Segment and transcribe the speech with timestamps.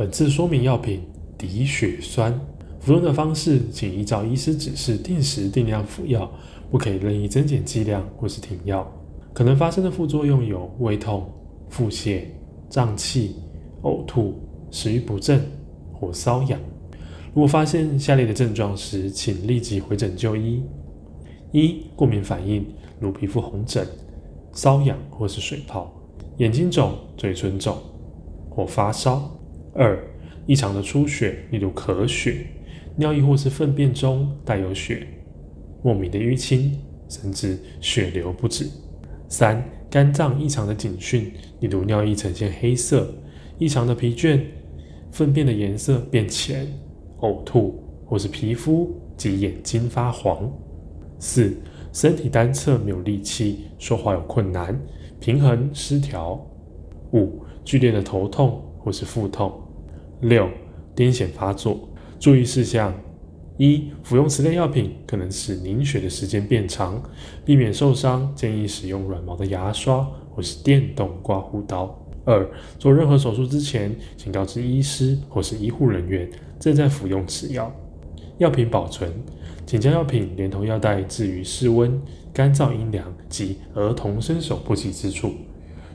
[0.00, 1.02] 本次说明药品
[1.36, 2.32] 抵血栓，
[2.80, 6.26] 服用的方式请依照医师指示定时定量服药，
[6.70, 8.90] 不可以任意增减剂量或是停药。
[9.34, 11.30] 可能发生的副作用有胃痛、
[11.68, 12.22] 腹泻、
[12.70, 13.36] 胀气、
[13.82, 14.40] 呕吐、
[14.70, 15.44] 食欲不振
[15.92, 16.58] 或瘙痒。
[17.34, 20.62] 如果发现下列的症状时，请立即回诊就医：
[21.52, 22.66] 一、过敏反应，
[22.98, 23.86] 如皮肤红疹、
[24.54, 25.92] 瘙痒或是水泡；
[26.38, 27.76] 眼睛肿、嘴唇肿
[28.48, 29.20] 或发烧；
[29.72, 29.98] 二、
[30.46, 32.46] 异常的出血，例如咳血、
[32.96, 35.06] 尿液或是粪便中带有血、
[35.82, 36.78] 莫名的淤青，
[37.08, 38.66] 甚至血流不止；
[39.28, 43.14] 三、肝脏异常的警讯，例如尿液呈现黑色、
[43.58, 44.40] 异常的疲倦、
[45.12, 46.66] 粪便的颜色变浅。
[47.20, 50.50] 呕吐，或是皮肤及眼睛发黄；
[51.18, 51.54] 四、
[51.92, 54.80] 身体单侧没有力气，说话有困难，
[55.20, 56.40] 平衡失调；
[57.12, 59.50] 五、剧烈的头痛或是腹痛；
[60.20, 60.48] 六、
[60.96, 61.88] 癫痫发作。
[62.18, 62.92] 注意事项：
[63.56, 67.02] 一、服用此类药品可能使凝血的时间变长，
[67.44, 71.96] 避免受伤，建议使用软毛的牙刷或是电动刮胡刀。
[72.26, 72.46] 二、
[72.78, 77.74] 做任何手术之前，请告知医师或是医护人员正在服用此药。
[78.36, 79.10] 药品保存，
[79.66, 82.00] 请将药品连同药袋置于室温、
[82.32, 85.32] 干燥、阴凉及儿童伸手不及之处。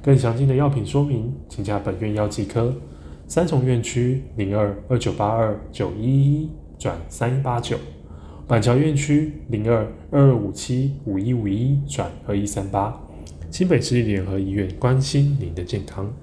[0.05, 2.71] 更详尽的药品说明，请加本院药剂科
[3.25, 7.75] 三重院区零二二九八二九一一转三一八九，
[8.47, 9.79] 板桥院区零二
[10.11, 12.95] 二二五七五一五一转二一三八。
[13.49, 16.13] 新北市立联合医院关心您的健康。